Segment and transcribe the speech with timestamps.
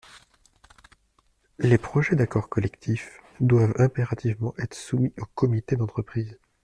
[1.59, 6.39] Les projets d’accord collectif doivent impérativement être soumis au comité d’entreprise.